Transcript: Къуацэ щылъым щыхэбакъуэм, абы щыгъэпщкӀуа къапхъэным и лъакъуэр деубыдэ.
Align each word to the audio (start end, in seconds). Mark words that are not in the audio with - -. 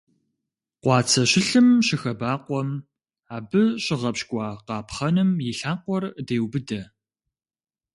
Къуацэ 0.81 1.21
щылъым 1.31 1.67
щыхэбакъуэм, 1.87 2.69
абы 3.35 3.63
щыгъэпщкӀуа 3.83 4.47
къапхъэным 4.65 5.29
и 5.49 5.51
лъакъуэр 5.57 6.03
деубыдэ. 6.27 6.81